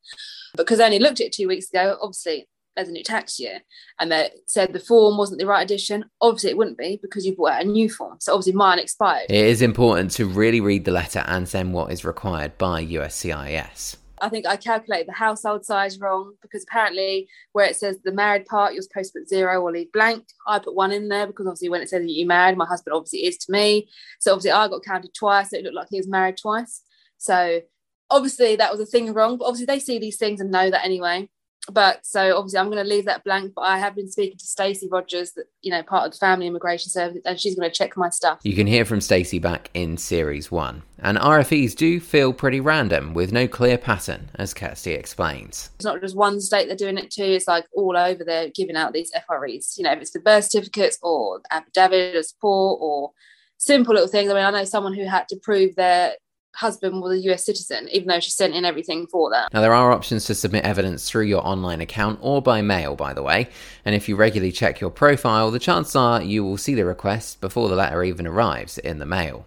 because 0.55 0.79
I 0.79 0.85
only 0.85 0.99
looked 0.99 1.19
at 1.19 1.27
it 1.27 1.33
two 1.33 1.47
weeks 1.47 1.69
ago. 1.69 1.97
Obviously, 2.01 2.47
as 2.77 2.89
a 2.89 2.91
new 2.91 3.03
tax 3.03 3.39
year 3.39 3.61
and 3.99 4.11
they 4.11 4.29
said 4.47 4.73
the 4.73 4.79
form 4.79 5.17
wasn't 5.17 5.39
the 5.39 5.45
right 5.45 5.63
edition 5.63 6.05
obviously 6.21 6.49
it 6.49 6.57
wouldn't 6.57 6.77
be 6.77 6.99
because 7.01 7.25
you 7.25 7.35
bought 7.35 7.53
out 7.53 7.63
a 7.63 7.67
new 7.67 7.89
form 7.89 8.17
so 8.19 8.33
obviously 8.33 8.53
mine 8.53 8.79
expired 8.79 9.25
It 9.29 9.45
is 9.45 9.61
important 9.61 10.11
to 10.11 10.25
really 10.25 10.61
read 10.61 10.85
the 10.85 10.91
letter 10.91 11.23
and 11.27 11.47
send 11.47 11.73
what 11.73 11.91
is 11.91 12.05
required 12.05 12.57
by 12.57 12.85
USCIS. 12.85 13.97
I 14.21 14.29
think 14.29 14.47
I 14.47 14.55
calculated 14.55 15.07
the 15.07 15.13
household 15.13 15.65
size 15.65 15.99
wrong 15.99 16.33
because 16.41 16.63
apparently 16.63 17.27
where 17.51 17.65
it 17.65 17.75
says 17.75 17.97
the 18.03 18.11
married 18.11 18.45
part, 18.45 18.73
you're 18.73 18.81
supposed 18.81 19.13
to 19.13 19.19
put 19.19 19.29
zero 19.29 19.61
or 19.61 19.71
leave 19.71 19.91
blank. 19.91 20.23
I 20.47 20.59
put 20.59 20.73
one 20.73 20.91
in 20.91 21.09
there 21.09 21.27
because 21.27 21.47
obviously 21.47 21.69
when 21.69 21.81
it 21.81 21.89
says 21.89 22.01
that 22.01 22.09
you 22.09 22.25
married, 22.25 22.57
my 22.57 22.65
husband 22.65 22.95
obviously 22.95 23.25
is 23.25 23.37
to 23.39 23.51
me. 23.51 23.89
So 24.19 24.31
obviously 24.31 24.51
I 24.51 24.67
got 24.67 24.83
counted 24.83 25.13
twice. 25.13 25.49
So 25.49 25.57
it 25.57 25.63
looked 25.63 25.75
like 25.75 25.87
he 25.89 25.99
was 25.99 26.07
married 26.07 26.37
twice. 26.37 26.81
So 27.17 27.61
obviously 28.09 28.55
that 28.55 28.71
was 28.71 28.79
a 28.79 28.85
thing 28.85 29.13
wrong. 29.13 29.37
But 29.37 29.45
obviously 29.45 29.65
they 29.65 29.79
see 29.79 29.99
these 29.99 30.17
things 30.17 30.39
and 30.39 30.49
know 30.49 30.69
that 30.69 30.85
anyway 30.85 31.29
but 31.71 32.05
so 32.05 32.37
obviously 32.37 32.59
I'm 32.59 32.69
going 32.69 32.83
to 32.83 32.89
leave 32.89 33.05
that 33.05 33.23
blank. 33.23 33.53
But 33.55 33.61
I 33.61 33.77
have 33.77 33.95
been 33.95 34.09
speaking 34.09 34.37
to 34.37 34.45
Stacey 34.45 34.87
Rogers, 34.91 35.31
that 35.33 35.45
you 35.61 35.71
know, 35.71 35.83
part 35.83 36.05
of 36.05 36.11
the 36.11 36.17
Family 36.17 36.47
Immigration 36.47 36.89
Service, 36.89 37.21
and 37.25 37.39
she's 37.39 37.55
going 37.55 37.69
to 37.69 37.75
check 37.75 37.97
my 37.97 38.09
stuff. 38.09 38.39
You 38.43 38.55
can 38.55 38.67
hear 38.67 38.85
from 38.85 39.01
Stacey 39.01 39.39
back 39.39 39.69
in 39.73 39.97
series 39.97 40.51
one, 40.51 40.83
and 40.99 41.17
RFEs 41.17 41.75
do 41.75 41.99
feel 41.99 42.33
pretty 42.33 42.59
random 42.59 43.13
with 43.13 43.31
no 43.31 43.47
clear 43.47 43.77
pattern, 43.77 44.29
as 44.35 44.53
Kirsty 44.53 44.93
explains. 44.93 45.71
It's 45.75 45.85
not 45.85 46.01
just 46.01 46.15
one 46.15 46.39
state 46.39 46.67
they're 46.67 46.75
doing 46.75 46.97
it 46.97 47.11
to; 47.11 47.23
it's 47.23 47.47
like 47.47 47.65
all 47.73 47.97
over. 47.97 48.23
They're 48.23 48.49
giving 48.49 48.75
out 48.75 48.93
these 48.93 49.11
FREs. 49.29 49.77
You 49.77 49.83
know, 49.83 49.93
if 49.93 50.01
it's 50.01 50.11
the 50.11 50.19
birth 50.19 50.45
certificates 50.45 50.99
or 51.01 51.41
affidavit 51.51 52.15
of 52.15 52.25
support 52.25 52.79
or 52.81 53.11
simple 53.57 53.93
little 53.93 54.07
things. 54.07 54.29
I 54.29 54.33
mean, 54.33 54.43
I 54.43 54.51
know 54.51 54.65
someone 54.65 54.93
who 54.93 55.05
had 55.05 55.27
to 55.29 55.37
prove 55.37 55.75
their 55.75 56.13
husband 56.55 57.01
was 57.01 57.19
a 57.19 57.31
US 57.31 57.45
citizen, 57.45 57.87
even 57.91 58.07
though 58.07 58.19
she 58.19 58.31
sent 58.31 58.55
in 58.55 58.65
everything 58.65 59.07
for 59.07 59.29
that. 59.29 59.53
Now, 59.53 59.61
there 59.61 59.73
are 59.73 59.91
options 59.91 60.25
to 60.25 60.35
submit 60.35 60.63
evidence 60.63 61.09
through 61.09 61.25
your 61.25 61.45
online 61.45 61.81
account 61.81 62.19
or 62.21 62.41
by 62.41 62.61
mail, 62.61 62.95
by 62.95 63.13
the 63.13 63.23
way, 63.23 63.49
and 63.83 63.93
if 63.93 64.09
you 64.09 64.15
regularly 64.15 64.51
check 64.51 64.79
your 64.79 64.89
profile, 64.89 65.51
the 65.51 65.59
chances 65.59 65.95
are 65.95 66.21
you 66.21 66.43
will 66.43 66.57
see 66.57 66.73
the 66.73 66.85
request 66.85 67.41
before 67.41 67.69
the 67.69 67.75
letter 67.75 68.03
even 68.03 68.25
arrives 68.25 68.77
in 68.77 68.99
the 68.99 69.05
mail. 69.05 69.45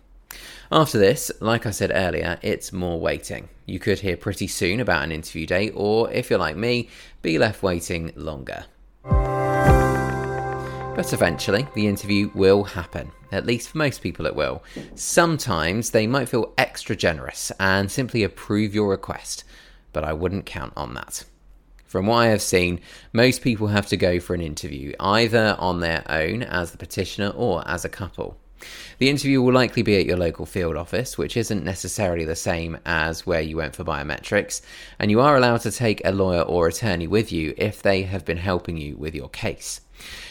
After 0.71 0.99
this, 0.99 1.33
like 1.41 1.65
I 1.65 1.71
said 1.71 1.91
earlier, 1.95 2.39
it's 2.43 2.75
more 2.75 3.01
waiting. 3.01 3.49
You 3.65 3.79
could 3.79 4.01
hear 4.01 4.19
pretty 4.19 4.47
soon 4.47 4.81
about 4.81 5.03
an 5.03 5.13
interview 5.13 5.47
date, 5.47 5.73
or 5.75 6.11
if 6.13 6.29
you're 6.29 6.39
like 6.39 6.57
me, 6.57 6.91
be 7.23 7.39
left 7.39 7.63
waiting 7.63 8.13
longer. 8.15 8.67
But 10.99 11.13
eventually, 11.13 11.65
the 11.75 11.87
interview 11.87 12.29
will 12.35 12.65
happen. 12.65 13.13
At 13.31 13.47
least 13.47 13.69
for 13.69 13.79
most 13.79 14.03
people, 14.03 14.27
it 14.27 14.35
will. 14.35 14.65
Sometimes 14.97 15.91
they 15.91 16.09
might 16.09 16.29
feel 16.29 16.53
extra 16.59 16.97
generous 16.97 17.53
and 17.61 17.89
simply 17.89 18.25
approve 18.25 18.75
your 18.75 18.89
request, 18.89 19.45
but 19.93 20.03
I 20.03 20.13
wouldn't 20.13 20.45
count 20.45 20.73
on 20.77 20.95
that. 20.95 21.25
From 21.87 22.07
what 22.07 22.17
I 22.17 22.27
have 22.27 22.43
seen, 22.43 22.81
most 23.13 23.43
people 23.43 23.69
have 23.69 23.87
to 23.87 23.97
go 23.97 24.19
for 24.19 24.35
an 24.35 24.41
interview, 24.41 24.93
either 24.99 25.55
on 25.61 25.79
their 25.79 26.03
own 26.11 26.43
as 26.43 26.73
the 26.73 26.79
petitioner 26.79 27.29
or 27.29 27.63
as 27.69 27.85
a 27.85 27.89
couple. 27.89 28.37
The 28.99 29.09
interview 29.09 29.41
will 29.41 29.55
likely 29.55 29.83
be 29.83 30.01
at 30.01 30.07
your 30.07 30.17
local 30.17 30.47
field 30.47 30.77
office, 30.77 31.17
which 31.17 31.37
isn't 31.37 31.63
necessarily 31.63 32.25
the 32.25 32.35
same 32.35 32.77
as 32.85 33.25
where 33.25 33.41
you 33.41 33.59
went 33.59 33.77
for 33.77 33.85
biometrics, 33.85 34.63
and 34.99 35.13
you 35.13 35.21
are 35.21 35.37
allowed 35.37 35.61
to 35.61 35.71
take 35.71 36.03
a 36.05 36.11
lawyer 36.11 36.43
or 36.43 36.67
attorney 36.67 37.07
with 37.07 37.31
you 37.31 37.55
if 37.57 37.83
they 37.83 38.03
have 38.03 38.25
been 38.25 38.39
helping 38.39 38.77
you 38.77 38.97
with 38.97 39.15
your 39.15 39.29
case. 39.29 39.81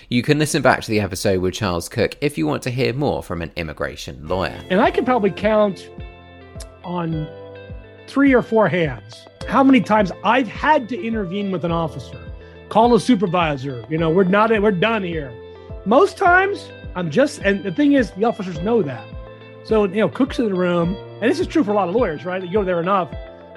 You 0.09 0.23
can 0.23 0.39
listen 0.39 0.61
back 0.61 0.81
to 0.81 0.89
the 0.89 0.99
episode 0.99 1.41
with 1.41 1.53
Charles 1.53 1.89
Cook 1.89 2.17
if 2.21 2.37
you 2.37 2.47
want 2.47 2.63
to 2.63 2.69
hear 2.69 2.93
more 2.93 3.21
from 3.21 3.41
an 3.41 3.51
immigration 3.55 4.27
lawyer. 4.27 4.57
And 4.69 4.79
I 4.79 4.91
can 4.91 5.03
probably 5.05 5.31
count 5.31 5.89
on 6.83 7.27
three 8.07 8.33
or 8.33 8.41
four 8.41 8.69
hands 8.69 9.27
how 9.47 9.63
many 9.63 9.81
times 9.81 10.11
I've 10.23 10.47
had 10.47 10.89
to 10.89 11.01
intervene 11.01 11.51
with 11.51 11.63
an 11.65 11.71
officer, 11.71 12.19
call 12.69 12.93
a 12.95 12.99
supervisor, 12.99 13.85
you 13.89 13.97
know, 13.97 14.09
we're 14.09 14.23
not, 14.23 14.49
we're 14.61 14.71
done 14.71 15.03
here. 15.03 15.33
Most 15.85 16.17
times 16.17 16.69
I'm 16.95 17.09
just, 17.11 17.39
and 17.39 17.63
the 17.63 17.71
thing 17.71 17.93
is, 17.93 18.11
the 18.11 18.25
officers 18.25 18.59
know 18.59 18.81
that. 18.81 19.05
So, 19.63 19.85
you 19.85 19.95
know, 19.95 20.09
Cook's 20.09 20.39
in 20.39 20.45
the 20.45 20.55
room, 20.55 20.95
and 21.21 21.29
this 21.29 21.39
is 21.39 21.47
true 21.47 21.63
for 21.63 21.71
a 21.71 21.75
lot 21.75 21.89
of 21.89 21.95
lawyers, 21.95 22.25
right? 22.25 22.41
You 22.41 22.51
go 22.51 22.63
there 22.63 22.79
enough, 22.79 23.13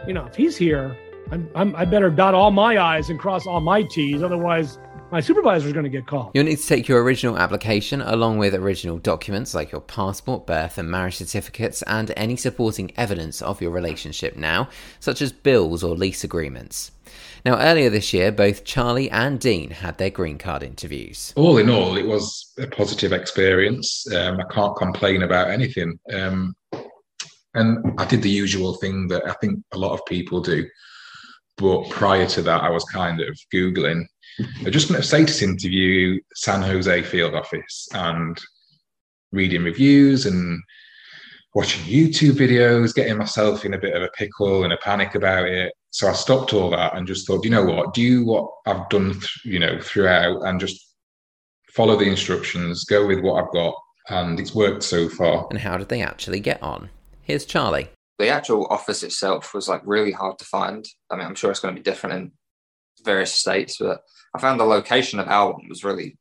you 0.07 0.13
know, 0.13 0.27
if 0.27 0.35
he's 0.35 0.57
here, 0.57 0.97
I'm, 1.31 1.49
I'm, 1.55 1.77
I 1.77 1.85
better 1.85 2.11
dot 2.11 2.35
all 2.35 2.51
my 2.51 2.79
I's 2.79 3.11
and 3.11 3.19
cross 3.19 3.47
all 3.47 3.61
my 3.61 3.83
T's. 3.83 4.23
Otherwise, 4.23 4.79
my 5.11 5.21
supervisor 5.21 5.67
is 5.67 5.73
going 5.73 5.85
to 5.85 5.91
get 5.91 6.07
called. 6.07 6.31
You'll 6.35 6.45
need 6.45 6.59
to 6.59 6.67
take 6.67 6.89
your 6.89 7.03
original 7.03 7.39
application 7.39 8.01
along 8.01 8.39
with 8.39 8.55
original 8.55 8.99
documents 8.99 9.55
like 9.55 9.73
your 9.73 9.81
passport, 9.81 10.47
birth, 10.47 10.79
and 10.79 10.91
marriage 10.91 11.17
certificates, 11.17 11.83
and 11.83 12.13
any 12.17 12.37
supporting 12.37 12.93
evidence 12.97 13.43
of 13.43 13.61
your 13.61 13.71
relationship 13.71 14.37
now, 14.37 14.69
such 15.01 15.21
as 15.21 15.33
bills 15.33 15.83
or 15.83 15.97
lease 15.97 16.25
agreements. 16.25 16.93
Now, 17.45 17.59
earlier 17.59 17.91
this 17.91 18.13
year, 18.13 18.31
both 18.31 18.65
Charlie 18.65 19.11
and 19.11 19.41
Dean 19.41 19.71
had 19.71 19.99
their 19.99 20.11
green 20.11 20.39
card 20.39 20.63
interviews. 20.63 21.33
All 21.37 21.59
in 21.59 21.71
all, 21.71 21.97
it 21.97 22.07
was 22.07 22.53
a 22.59 22.67
positive 22.67 23.13
experience. 23.13 24.07
Um, 24.15 24.39
I 24.41 24.53
can't 24.53 24.77
complain 24.77 25.23
about 25.23 25.51
anything. 25.51 25.99
Um, 26.13 26.55
and 27.55 27.99
I 27.99 28.05
did 28.05 28.23
the 28.23 28.31
usual 28.31 28.75
thing 28.75 29.09
that 29.09 29.27
I 29.27 29.33
think 29.41 29.59
a 29.73 29.79
lot 29.79 29.93
of 29.93 30.05
people 30.07 30.41
do. 30.41 30.67
But 31.57 31.91
prior 31.91 32.27
to 32.27 32.43
that, 32.43 32.63
I 32.63 32.71
was 32.71 32.85
kind 32.85 33.21
of 33.21 33.39
Googling 33.53 34.07
adjustment 34.65 35.01
of 35.01 35.07
status 35.07 35.43
interview, 35.43 36.21
San 36.35 36.63
Jose 36.63 37.03
field 37.03 37.35
office, 37.35 37.89
and 37.93 38.39
reading 39.33 39.63
reviews 39.63 40.27
and 40.27 40.61
watching 41.55 41.83
YouTube 41.85 42.33
videos, 42.33 42.95
getting 42.95 43.19
myself 43.19 43.65
in 43.65 43.75
a 43.75 43.79
bit 43.79 43.95
of 43.95 44.03
a 44.03 44.09
pickle 44.09 44.65
and 44.65 44.73
a 44.73 44.79
panic 44.79 45.15
about 45.15 45.47
it. 45.47 45.73
So 45.91 46.09
I 46.09 46.13
stopped 46.13 46.53
all 46.53 46.71
that 46.71 46.97
and 46.97 47.07
just 47.07 47.27
thought, 47.27 47.45
you 47.45 47.51
know 47.51 47.65
what, 47.65 47.95
do 47.95 48.25
what 48.25 48.49
I've 48.67 48.89
done, 48.89 49.13
th- 49.13 49.41
you 49.45 49.59
know, 49.59 49.81
throughout 49.81 50.43
and 50.47 50.61
just 50.61 50.95
follow 51.75 51.97
the 51.97 52.05
instructions, 52.05 52.85
go 52.85 53.07
with 53.07 53.21
what 53.21 53.43
I've 53.43 53.53
got. 53.53 53.75
And 54.09 54.41
it's 54.41 54.55
worked 54.55 54.83
so 54.83 55.09
far. 55.09 55.47
And 55.51 55.59
how 55.61 55.77
did 55.77 55.89
they 55.89 56.03
actually 56.03 56.41
get 56.41 56.63
on? 56.63 56.91
Here's 57.23 57.45
Charlie 57.45 57.91
the 58.21 58.29
actual 58.29 58.67
office 58.67 59.03
itself 59.03 59.55
was 59.55 59.67
like 59.67 59.81
really 59.87 60.13
hard 60.13 60.39
to 60.39 60.45
find. 60.45 60.87
I 61.09 61.17
mean, 61.17 61.27
I'm 61.27 61.35
sure 61.35 61.51
it's 61.51 61.59
going 61.59 61.75
to 61.75 61.81
be 61.81 61.83
different 61.83 62.17
in 62.17 62.33
various 63.05 63.33
states, 63.33 63.79
but 63.79 64.01
I 64.35 64.41
found 64.41 64.61
the 64.61 64.65
location 64.65 65.19
of 65.19 65.29
our 65.29 65.53
one 65.53 65.69
was 65.69 65.85
really 65.85 66.19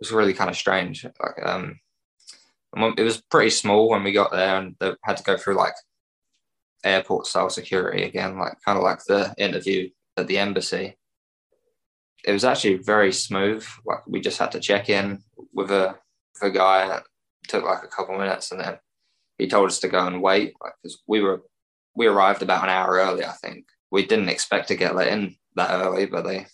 was 0.00 0.12
really 0.12 0.34
kind 0.34 0.50
of 0.50 0.56
strange. 0.56 1.04
Like, 1.04 1.46
um, 1.46 1.78
it 2.96 3.02
was 3.02 3.22
pretty 3.30 3.50
small 3.50 3.88
when 3.88 4.02
we 4.02 4.12
got 4.12 4.32
there, 4.32 4.56
and 4.56 4.74
they 4.80 4.92
had 5.04 5.16
to 5.18 5.22
go 5.22 5.36
through 5.36 5.56
like 5.56 5.74
airport 6.84 7.26
style 7.26 7.50
security 7.50 8.02
again, 8.02 8.38
like 8.38 8.54
kind 8.64 8.76
of 8.76 8.84
like 8.84 9.04
the 9.04 9.32
interview 9.38 9.88
at 10.16 10.26
the 10.26 10.38
embassy. 10.38 10.96
It 12.24 12.32
was 12.32 12.44
actually 12.44 12.76
very 12.76 13.12
smooth. 13.12 13.64
Like 13.84 14.06
we 14.06 14.20
just 14.20 14.38
had 14.38 14.52
to 14.52 14.60
check 14.60 14.88
in 14.88 15.22
with 15.52 15.70
a 15.70 15.96
with 16.40 16.50
a 16.50 16.54
guy. 16.54 16.96
It 16.96 17.02
took 17.48 17.64
like 17.64 17.84
a 17.84 17.88
couple 17.88 18.18
minutes, 18.18 18.52
and 18.52 18.60
then 18.60 18.78
he 19.38 19.48
told 19.48 19.66
us 19.68 19.80
to 19.80 19.88
go 19.88 20.06
and 20.06 20.22
wait 20.22 20.54
because 20.82 21.02
we 21.06 21.20
were 21.20 21.42
we 21.94 22.06
arrived 22.06 22.42
about 22.42 22.64
an 22.64 22.70
hour 22.70 22.94
early. 22.94 23.24
I 23.24 23.32
think 23.32 23.66
we 23.92 24.06
didn't 24.06 24.30
expect 24.30 24.68
to 24.68 24.74
get 24.74 24.96
let 24.96 25.08
in 25.08 25.36
that 25.54 25.70
early, 25.70 26.06
but 26.06 26.22
they 26.22 26.46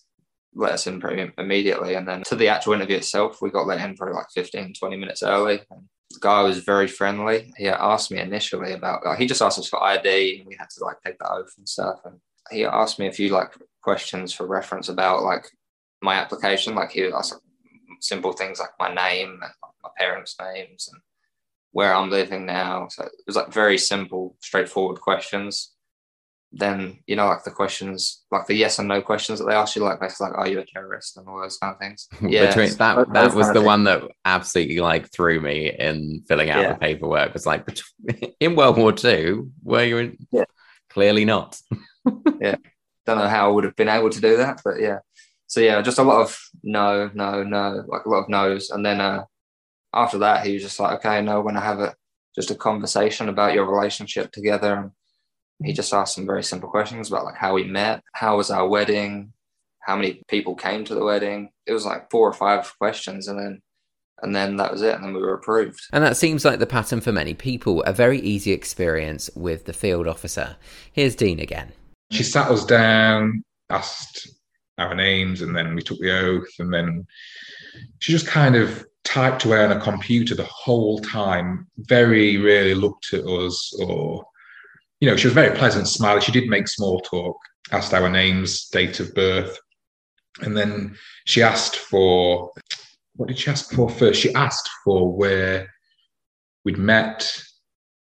let 0.54 0.72
us 0.72 0.88
in 0.88 1.00
pretty 1.00 1.32
immediately. 1.38 1.94
And 1.94 2.06
then 2.06 2.24
to 2.24 2.34
the 2.34 2.48
actual 2.48 2.72
interview 2.72 2.96
itself, 2.96 3.40
we 3.40 3.50
got 3.50 3.68
let 3.68 3.80
in 3.80 3.96
for 3.96 4.12
like 4.12 4.26
15, 4.34 4.74
20 4.74 4.96
minutes 4.96 5.22
early. 5.22 5.60
And 5.70 5.82
the 6.10 6.18
guy 6.20 6.42
was 6.42 6.58
very 6.58 6.88
friendly. 6.88 7.54
He 7.56 7.68
asked 7.68 8.10
me 8.10 8.18
initially 8.18 8.72
about, 8.72 9.06
like, 9.06 9.20
he 9.20 9.26
just 9.26 9.40
asked 9.40 9.58
us 9.58 9.68
for 9.68 9.80
ID 9.80 10.40
and 10.40 10.48
we 10.48 10.56
had 10.58 10.68
to 10.70 10.84
like 10.84 10.96
take 11.06 11.16
the 11.18 11.32
oath 11.32 11.54
and 11.56 11.68
stuff. 11.68 12.00
And 12.04 12.18
he 12.50 12.64
asked 12.64 12.98
me 12.98 13.06
a 13.06 13.12
few 13.12 13.28
like 13.30 13.52
questions 13.82 14.32
for 14.32 14.44
reference 14.44 14.88
about 14.88 15.22
like 15.22 15.46
my 16.02 16.14
application. 16.14 16.74
Like 16.74 16.90
he 16.90 17.04
asked 17.04 17.34
like, 17.34 17.42
simple 18.00 18.32
things 18.32 18.58
like 18.58 18.70
my 18.80 18.92
name 18.92 19.30
and 19.30 19.52
my 19.82 19.90
parents' 19.96 20.36
names 20.40 20.88
and 20.92 21.00
where 21.70 21.94
I'm 21.94 22.10
living 22.10 22.46
now. 22.46 22.88
So 22.88 23.04
it 23.04 23.12
was 23.26 23.36
like 23.36 23.52
very 23.52 23.78
simple, 23.78 24.36
straightforward 24.40 25.00
questions. 25.00 25.74
Then, 26.50 26.98
you 27.06 27.14
know, 27.14 27.26
like 27.26 27.44
the 27.44 27.50
questions, 27.50 28.24
like 28.30 28.46
the 28.46 28.54
yes 28.54 28.78
and 28.78 28.88
no 28.88 29.02
questions 29.02 29.38
that 29.38 29.44
they 29.44 29.54
ask 29.54 29.76
you, 29.76 29.82
like 29.82 30.00
basically 30.00 30.28
like, 30.28 30.38
are 30.38 30.48
you 30.48 30.60
a 30.60 30.64
terrorist 30.64 31.16
and 31.16 31.28
all 31.28 31.40
those 31.40 31.58
kind 31.58 31.74
of 31.74 31.78
things. 31.78 32.08
Yeah. 32.22 32.46
Between, 32.46 32.74
that 32.78 33.12
that 33.12 33.34
was 33.34 33.52
the 33.52 33.60
one 33.60 33.84
that 33.84 34.02
absolutely 34.24 34.80
like 34.80 35.12
threw 35.12 35.40
me 35.40 35.70
in 35.70 36.22
filling 36.26 36.50
out 36.50 36.62
yeah. 36.62 36.72
the 36.72 36.78
paperwork. 36.78 37.28
It 37.28 37.34
was 37.34 37.46
like 37.46 37.68
in 38.40 38.56
World 38.56 38.78
War 38.78 38.94
II, 39.04 39.42
were 39.62 39.84
you 39.84 39.98
in? 39.98 40.18
Yeah. 40.32 40.44
Clearly 40.88 41.26
not. 41.26 41.60
yeah. 42.40 42.56
Don't 43.04 43.18
know 43.18 43.28
how 43.28 43.46
I 43.46 43.52
would 43.52 43.64
have 43.64 43.76
been 43.76 43.88
able 43.88 44.10
to 44.10 44.20
do 44.20 44.38
that, 44.38 44.62
but 44.64 44.80
yeah. 44.80 45.00
So 45.46 45.60
yeah, 45.60 45.80
just 45.82 45.98
a 45.98 46.02
lot 46.02 46.22
of 46.22 46.38
no, 46.62 47.10
no, 47.14 47.42
no, 47.42 47.84
like 47.86 48.04
a 48.04 48.08
lot 48.08 48.22
of 48.22 48.28
no's. 48.28 48.70
And 48.70 48.84
then 48.84 49.00
uh 49.00 49.24
after 49.92 50.18
that, 50.18 50.46
he 50.46 50.54
was 50.54 50.62
just 50.62 50.80
like, 50.80 50.98
okay, 50.98 51.22
no, 51.22 51.36
we're 51.36 51.44
going 51.44 51.54
to 51.54 51.60
have 51.60 51.80
a 51.80 51.94
just 52.34 52.50
a 52.50 52.54
conversation 52.54 53.28
about 53.28 53.54
your 53.54 53.64
relationship 53.70 54.30
together. 54.30 54.74
And 54.74 54.90
he 55.62 55.72
just 55.72 55.92
asked 55.92 56.14
some 56.14 56.26
very 56.26 56.42
simple 56.42 56.68
questions 56.68 57.08
about 57.08 57.24
like 57.24 57.36
how 57.36 57.54
we 57.54 57.64
met, 57.64 58.02
how 58.12 58.36
was 58.36 58.50
our 58.50 58.68
wedding, 58.68 59.32
how 59.80 59.96
many 59.96 60.22
people 60.28 60.54
came 60.54 60.84
to 60.84 60.94
the 60.94 61.04
wedding. 61.04 61.50
It 61.66 61.72
was 61.72 61.84
like 61.84 62.10
four 62.10 62.28
or 62.28 62.32
five 62.32 62.72
questions, 62.78 63.28
and 63.28 63.38
then 63.38 63.60
and 64.22 64.34
then 64.34 64.56
that 64.56 64.72
was 64.72 64.82
it, 64.82 64.94
and 64.94 65.04
then 65.04 65.14
we 65.14 65.20
were 65.20 65.34
approved. 65.34 65.80
And 65.92 66.02
that 66.02 66.16
seems 66.16 66.44
like 66.44 66.58
the 66.58 66.66
pattern 66.66 67.00
for 67.00 67.12
many 67.12 67.34
people. 67.34 67.82
A 67.84 67.92
very 67.92 68.18
easy 68.20 68.52
experience 68.52 69.30
with 69.34 69.64
the 69.64 69.72
field 69.72 70.08
officer. 70.08 70.56
Here's 70.92 71.14
Dean 71.14 71.38
again. 71.38 71.72
She 72.10 72.22
sat 72.22 72.50
us 72.50 72.64
down, 72.64 73.44
asked 73.70 74.28
our 74.78 74.94
names, 74.94 75.42
and 75.42 75.54
then 75.54 75.74
we 75.74 75.82
took 75.82 75.98
the 75.98 76.10
oath, 76.10 76.48
and 76.58 76.72
then 76.72 77.06
she 77.98 78.12
just 78.12 78.26
kind 78.26 78.56
of 78.56 78.86
typed 79.04 79.44
away 79.44 79.64
on 79.64 79.72
a 79.72 79.80
computer 79.80 80.34
the 80.34 80.44
whole 80.44 80.98
time, 81.00 81.66
very 81.78 82.36
rarely 82.36 82.74
looked 82.74 83.12
at 83.14 83.24
us 83.24 83.72
or, 83.80 84.24
you 85.00 85.08
know, 85.08 85.16
she 85.16 85.26
was 85.26 85.34
very 85.34 85.56
pleasant, 85.56 85.88
smiley. 85.88 86.20
She 86.20 86.32
did 86.32 86.48
make 86.48 86.68
small 86.68 87.00
talk, 87.00 87.36
asked 87.70 87.94
our 87.94 88.08
names, 88.08 88.68
date 88.68 89.00
of 89.00 89.14
birth. 89.14 89.58
And 90.40 90.56
then 90.56 90.96
she 91.24 91.42
asked 91.42 91.76
for, 91.76 92.50
what 93.14 93.28
did 93.28 93.38
she 93.38 93.50
ask 93.50 93.72
for 93.72 93.88
first? 93.88 94.20
She 94.20 94.34
asked 94.34 94.68
for 94.84 95.16
where 95.16 95.68
we'd 96.64 96.78
met, 96.78 97.30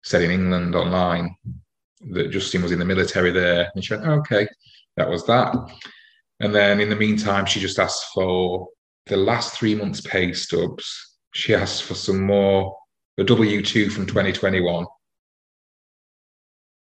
said 0.02 0.22
in 0.22 0.30
England 0.30 0.74
online 0.74 1.34
that 2.10 2.30
Justin 2.30 2.62
was 2.62 2.72
in 2.72 2.78
the 2.78 2.84
military 2.84 3.30
there. 3.30 3.70
And 3.74 3.84
she 3.84 3.94
went, 3.94 4.06
oh, 4.06 4.14
okay, 4.14 4.48
that 4.96 5.08
was 5.08 5.24
that. 5.26 5.54
And 6.40 6.52
then 6.52 6.80
in 6.80 6.90
the 6.90 6.96
meantime, 6.96 7.46
she 7.46 7.60
just 7.60 7.78
asked 7.78 8.06
for 8.12 8.68
the 9.06 9.16
last 9.16 9.54
three 9.54 9.76
months' 9.76 10.00
pay 10.00 10.32
stubs. 10.32 11.16
She 11.32 11.54
asked 11.54 11.84
for 11.84 11.94
some 11.94 12.20
more, 12.20 12.76
the 13.16 13.24
W 13.24 13.62
2 13.62 13.90
from 13.90 14.06
2021 14.06 14.86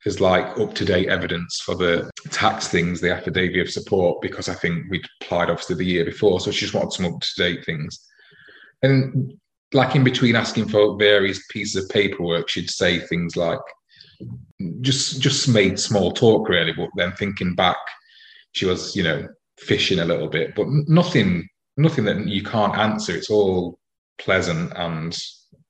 is 0.06 0.20
like 0.20 0.46
up 0.60 0.74
to 0.76 0.86
date 0.86 1.10
evidence 1.10 1.62
for 1.62 1.76
the 1.76 2.10
tax 2.30 2.68
things, 2.68 3.00
the 3.00 3.14
affidavit 3.14 3.62
of 3.62 3.72
support, 3.72 4.22
because 4.22 4.50
I 4.50 4.54
think 4.54 4.90
we'd 4.90 5.06
applied 5.22 5.50
obviously 5.50 5.78
the 5.78 5.86
year 5.86 6.06
before. 6.06 6.40
So 6.40 6.52
she 6.52 6.62
just 6.66 6.74
wanted 6.74 6.92
some 6.92 7.06
up 7.06 7.20
to 7.20 7.30
date 7.38 7.66
things. 7.66 8.06
And 8.82 9.34
like 9.72 9.96
in 9.96 10.04
between 10.04 10.36
asking 10.36 10.70
for 10.70 10.98
various 10.98 11.42
pieces 11.50 11.84
of 11.84 11.90
paperwork, 11.90 12.50
she'd 12.50 12.70
say 12.70 13.00
things 13.00 13.36
like, 13.36 13.60
just 14.82 15.20
just 15.20 15.50
made 15.50 15.80
small 15.80 16.12
talk 16.12 16.48
really, 16.48 16.72
but 16.72 16.90
then 16.96 17.12
thinking 17.14 17.56
back, 17.56 17.78
she 18.52 18.66
was, 18.66 18.96
you 18.96 19.04
know, 19.04 19.28
fishing 19.58 20.00
a 20.00 20.06
little 20.06 20.30
bit, 20.30 20.56
but 20.56 20.68
nothing 20.70 21.48
nothing 21.78 22.06
that 22.06 22.28
you 22.28 22.44
can't 22.44 22.78
answer. 22.78 23.16
It's 23.16 23.30
all 23.30 23.80
pleasant 24.20 24.72
and 24.76 25.18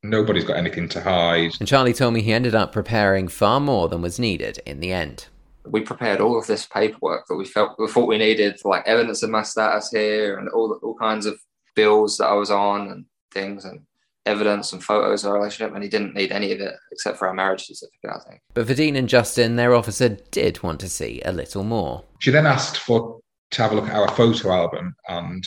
nobody's 0.04 0.44
got 0.44 0.58
anything 0.58 0.90
to 0.90 1.02
hide. 1.02 1.54
And 1.60 1.68
Charlie 1.68 1.94
told 1.94 2.14
me 2.14 2.22
he 2.22 2.34
ended 2.34 2.54
up 2.54 2.72
preparing 2.72 3.28
far 3.28 3.60
more 3.60 3.88
than 3.88 4.02
was 4.02 4.20
needed 4.20 4.62
in 4.66 4.80
the 4.80 4.92
end. 4.92 5.28
We 5.66 5.82
prepared 5.82 6.20
all 6.20 6.38
of 6.38 6.46
this 6.46 6.66
paperwork 6.66 7.26
that 7.28 7.36
we 7.36 7.46
felt 7.46 7.80
we 7.80 7.88
thought 7.88 8.08
we 8.08 8.18
needed, 8.18 8.60
for 8.60 8.70
like 8.70 8.86
evidence 8.86 9.24
of 9.24 9.30
my 9.30 9.44
status 9.44 9.90
here 9.90 10.38
and 10.38 10.50
all 10.50 10.78
all 10.84 10.96
kinds 10.96 11.26
of 11.26 11.40
bills 11.74 12.18
that 12.18 12.28
I 12.28 12.34
was 12.34 12.52
on 12.52 12.90
and 12.90 13.06
things 13.34 13.64
and 13.66 13.80
evidence 14.26 14.74
and 14.74 14.84
photos 14.84 15.24
of 15.24 15.32
our 15.32 15.38
relationship, 15.38 15.74
and 15.74 15.84
he 15.84 15.90
didn't 15.90 16.16
need 16.16 16.32
any 16.32 16.52
of 16.52 16.60
it 16.60 16.74
except 16.92 17.18
for 17.18 17.28
our 17.28 17.34
marriage 17.34 17.66
certificate, 17.66 18.12
I 18.14 18.30
think. 18.30 18.42
But 18.54 18.68
for 18.68 18.74
Dean 18.74 18.96
and 18.96 19.10
Justin, 19.10 19.56
their 19.56 19.74
officer 19.74 20.10
did 20.32 20.62
want 20.64 20.80
to 20.82 20.90
see 20.90 21.22
a 21.26 21.32
little 21.32 21.64
more. 21.64 22.04
She 22.20 22.32
then 22.32 22.46
asked 22.46 22.78
for 22.78 23.20
to 23.52 23.62
have 23.62 23.72
a 23.72 23.76
look 23.76 23.88
at 23.88 23.96
our 23.96 24.10
photo 24.10 24.52
album, 24.52 24.96
and 25.08 25.46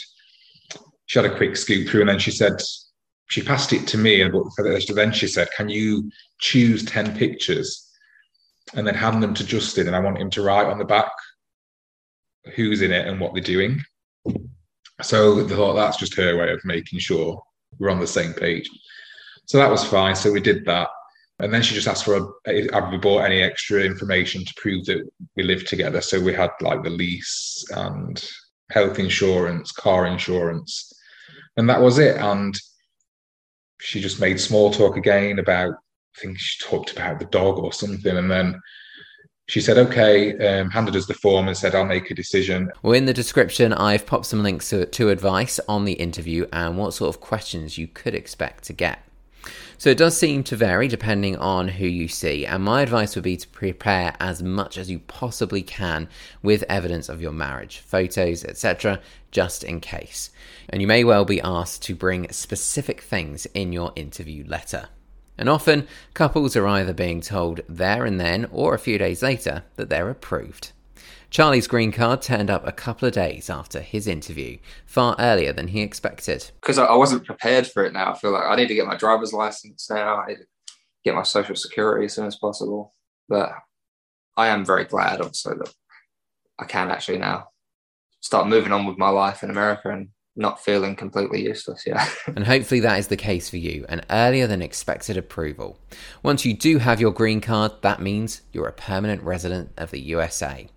she 1.05 1.19
had 1.19 1.31
a 1.31 1.35
quick 1.35 1.55
scoop 1.55 1.87
through 1.87 2.01
and 2.01 2.09
then 2.09 2.19
she 2.19 2.31
said 2.31 2.53
she 3.27 3.41
passed 3.41 3.73
it 3.73 3.87
to 3.87 3.97
me 3.97 4.21
and 4.21 4.33
then 4.95 5.11
she 5.11 5.27
said 5.27 5.47
can 5.55 5.69
you 5.69 6.09
choose 6.39 6.83
10 6.85 7.17
pictures 7.17 7.89
and 8.75 8.85
then 8.85 8.95
hand 8.95 9.21
them 9.21 9.33
to 9.33 9.45
justin 9.45 9.87
and 9.87 9.95
i 9.95 9.99
want 9.99 10.17
him 10.17 10.29
to 10.29 10.41
write 10.41 10.67
on 10.67 10.77
the 10.77 10.85
back 10.85 11.11
who's 12.55 12.81
in 12.81 12.91
it 12.91 13.07
and 13.07 13.19
what 13.19 13.33
they're 13.33 13.43
doing 13.43 13.81
so 15.01 15.43
they 15.43 15.55
thought 15.55 15.73
that's 15.73 15.97
just 15.97 16.15
her 16.15 16.37
way 16.37 16.51
of 16.51 16.59
making 16.65 16.99
sure 16.99 17.41
we're 17.79 17.89
on 17.89 17.99
the 17.99 18.07
same 18.07 18.33
page 18.33 18.69
so 19.45 19.57
that 19.57 19.69
was 19.69 19.83
fine 19.83 20.15
so 20.15 20.31
we 20.31 20.41
did 20.41 20.65
that 20.65 20.89
And 21.39 21.53
then 21.53 21.61
she 21.61 21.75
just 21.75 21.87
asked 21.87 22.05
for 22.05 22.33
a, 22.47 22.73
have 22.73 22.91
we 22.91 22.97
bought 22.97 23.25
any 23.25 23.41
extra 23.43 23.81
information 23.81 24.43
to 24.43 24.53
prove 24.57 24.85
that 24.85 25.07
we 25.35 25.43
live 25.43 25.65
together? 25.65 26.01
So 26.01 26.19
we 26.19 26.33
had 26.33 26.49
like 26.61 26.83
the 26.83 26.89
lease 26.89 27.63
and 27.75 28.23
health 28.71 28.97
insurance, 28.97 29.71
car 29.71 30.07
insurance, 30.07 30.91
and 31.55 31.69
that 31.69 31.81
was 31.81 31.99
it. 31.99 32.17
And 32.17 32.59
she 33.79 34.01
just 34.01 34.19
made 34.19 34.39
small 34.39 34.71
talk 34.71 34.97
again 34.97 35.39
about, 35.39 35.73
I 35.73 36.19
think 36.19 36.39
she 36.39 36.63
talked 36.63 36.91
about 36.91 37.19
the 37.19 37.25
dog 37.25 37.57
or 37.57 37.71
something. 37.71 38.17
And 38.17 38.29
then 38.29 38.59
she 39.47 39.61
said, 39.61 39.77
okay, 39.77 40.37
um, 40.45 40.69
handed 40.69 40.95
us 40.95 41.05
the 41.05 41.13
form 41.13 41.47
and 41.47 41.55
said, 41.55 41.73
I'll 41.73 41.85
make 41.85 42.11
a 42.11 42.15
decision. 42.15 42.69
Well, 42.81 42.93
in 42.93 43.05
the 43.05 43.13
description, 43.13 43.71
I've 43.73 44.05
popped 44.05 44.25
some 44.25 44.43
links 44.43 44.69
to, 44.71 44.85
to 44.85 45.09
advice 45.09 45.59
on 45.69 45.85
the 45.85 45.93
interview 45.93 46.47
and 46.51 46.77
what 46.77 46.93
sort 46.93 47.15
of 47.15 47.21
questions 47.21 47.77
you 47.77 47.87
could 47.87 48.13
expect 48.13 48.65
to 48.65 48.73
get. 48.73 48.99
So 49.79 49.91
it 49.91 49.97
does 49.97 50.17
seem 50.17 50.43
to 50.45 50.55
vary 50.55 50.87
depending 50.87 51.35
on 51.35 51.67
who 51.67 51.85
you 51.85 52.07
see, 52.07 52.47
and 52.47 52.63
my 52.63 52.81
advice 52.81 53.13
would 53.13 53.23
be 53.23 53.37
to 53.37 53.47
prepare 53.49 54.15
as 54.19 54.41
much 54.41 54.75
as 54.75 54.89
you 54.89 54.97
possibly 54.99 55.61
can 55.61 56.09
with 56.41 56.63
evidence 56.67 57.09
of 57.09 57.21
your 57.21 57.31
marriage, 57.31 57.77
photos, 57.77 58.43
etc., 58.43 58.99
just 59.29 59.63
in 59.63 59.79
case. 59.79 60.31
And 60.67 60.81
you 60.81 60.87
may 60.87 61.03
well 61.03 61.25
be 61.25 61.41
asked 61.41 61.83
to 61.83 61.95
bring 61.95 62.31
specific 62.31 63.01
things 63.01 63.45
in 63.53 63.71
your 63.71 63.91
interview 63.95 64.43
letter. 64.47 64.89
And 65.37 65.47
often, 65.47 65.87
couples 66.15 66.55
are 66.55 66.65
either 66.65 66.93
being 66.93 67.21
told 67.21 67.61
there 67.69 68.03
and 68.03 68.19
then 68.19 68.47
or 68.51 68.73
a 68.73 68.79
few 68.79 68.97
days 68.97 69.21
later 69.21 69.63
that 69.75 69.89
they're 69.89 70.09
approved. 70.09 70.71
Charlie's 71.29 71.67
green 71.67 71.91
card 71.91 72.21
turned 72.21 72.49
up 72.49 72.65
a 72.65 72.71
couple 72.71 73.07
of 73.07 73.13
days 73.13 73.49
after 73.49 73.81
his 73.81 74.07
interview, 74.07 74.57
far 74.85 75.15
earlier 75.19 75.51
than 75.51 75.67
he 75.67 75.81
expected. 75.81 76.51
Because 76.61 76.77
I 76.77 76.95
wasn't 76.95 77.25
prepared 77.25 77.67
for 77.67 77.83
it 77.83 77.93
now. 77.93 78.13
I 78.13 78.17
feel 78.17 78.31
like 78.31 78.45
I 78.45 78.55
need 78.55 78.67
to 78.69 78.75
get 78.75 78.87
my 78.87 78.95
driver's 78.95 79.33
license 79.33 79.89
now. 79.89 80.17
I 80.17 80.27
need 80.27 80.37
to 80.37 80.45
get 81.03 81.15
my 81.15 81.23
social 81.23 81.55
security 81.55 82.05
as 82.05 82.13
soon 82.13 82.27
as 82.27 82.37
possible. 82.37 82.93
But 83.27 83.51
I 84.37 84.47
am 84.47 84.65
very 84.65 84.85
glad, 84.85 85.21
also, 85.21 85.55
that 85.55 85.73
I 86.59 86.65
can 86.65 86.89
actually 86.91 87.17
now 87.17 87.49
start 88.21 88.47
moving 88.47 88.71
on 88.71 88.85
with 88.85 88.97
my 88.97 89.09
life 89.09 89.43
in 89.43 89.49
America 89.49 89.89
and 89.89 90.09
not 90.37 90.63
feeling 90.63 90.95
completely 90.95 91.43
useless. 91.43 91.83
Yeah. 91.85 92.07
and 92.27 92.45
hopefully 92.45 92.79
that 92.81 92.99
is 92.99 93.07
the 93.07 93.17
case 93.17 93.49
for 93.49 93.57
you 93.57 93.85
an 93.89 94.01
earlier 94.09 94.47
than 94.47 94.61
expected 94.61 95.17
approval. 95.17 95.79
Once 96.23 96.45
you 96.45 96.53
do 96.53 96.77
have 96.77 97.01
your 97.01 97.11
green 97.11 97.41
card, 97.41 97.71
that 97.81 98.01
means 98.01 98.41
you're 98.53 98.67
a 98.67 98.73
permanent 98.73 99.21
resident 99.23 99.71
of 99.77 99.91
the 99.91 99.99
USA. 99.99 100.67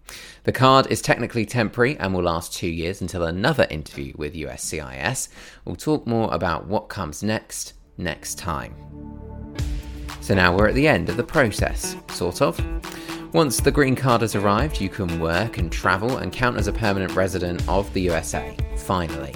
The 0.45 0.52
card 0.52 0.87
is 0.88 1.02
technically 1.02 1.45
temporary 1.45 1.97
and 1.99 2.14
will 2.14 2.23
last 2.23 2.55
two 2.55 2.69
years 2.69 3.00
until 3.00 3.25
another 3.25 3.67
interview 3.71 4.14
with 4.17 4.35
USCIS. 4.35 5.29
We'll 5.64 5.76
talk 5.76 6.07
more 6.07 6.33
about 6.33 6.67
what 6.67 6.88
comes 6.88 7.23
next 7.23 7.75
next 7.99 8.38
time. 8.38 8.75
So 10.23 10.35
now 10.35 10.57
we're 10.57 10.69
at 10.69 10.75
the 10.75 10.88
end 10.88 11.09
of 11.09 11.17
the 11.17 11.25
process, 11.25 11.97
sort 12.09 12.40
of. 12.40 12.59
Once 13.33 13.61
the 13.61 13.71
green 13.71 13.95
card 13.95 14.23
has 14.23 14.35
arrived, 14.35 14.81
you 14.81 14.88
can 14.88 15.21
work 15.21 15.59
and 15.59 15.71
travel 15.71 16.17
and 16.19 16.33
count 16.33 16.57
as 16.57 16.67
a 16.67 16.73
permanent 16.73 17.12
resident 17.12 17.67
of 17.69 17.93
the 17.93 18.00
USA, 18.02 18.57
finally. 18.76 19.33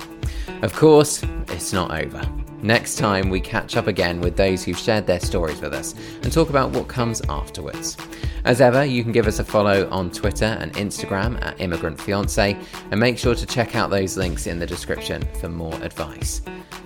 Of 0.64 0.72
course, 0.72 1.22
it's 1.48 1.74
not 1.74 1.90
over. 1.90 2.22
Next 2.62 2.96
time, 2.96 3.28
we 3.28 3.38
catch 3.38 3.76
up 3.76 3.86
again 3.86 4.22
with 4.22 4.34
those 4.34 4.64
who've 4.64 4.78
shared 4.78 5.06
their 5.06 5.20
stories 5.20 5.60
with 5.60 5.74
us 5.74 5.94
and 6.22 6.32
talk 6.32 6.48
about 6.48 6.70
what 6.70 6.88
comes 6.88 7.20
afterwards. 7.28 7.98
As 8.46 8.62
ever, 8.62 8.82
you 8.82 9.02
can 9.02 9.12
give 9.12 9.26
us 9.26 9.40
a 9.40 9.44
follow 9.44 9.86
on 9.90 10.10
Twitter 10.10 10.56
and 10.58 10.72
Instagram 10.72 11.38
at 11.44 11.60
Immigrant 11.60 12.00
Fiance, 12.00 12.58
and 12.90 12.98
make 12.98 13.18
sure 13.18 13.34
to 13.34 13.44
check 13.44 13.76
out 13.76 13.90
those 13.90 14.16
links 14.16 14.46
in 14.46 14.58
the 14.58 14.66
description 14.66 15.22
for 15.38 15.50
more 15.50 15.74
advice. 15.82 16.40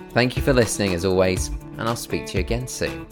Thank 0.09 0.35
you 0.35 0.43
for 0.43 0.51
listening 0.51 0.93
as 0.93 1.05
always, 1.05 1.47
and 1.47 1.83
I'll 1.83 1.95
speak 1.95 2.25
to 2.25 2.33
you 2.33 2.39
again 2.41 2.67
soon. 2.67 3.07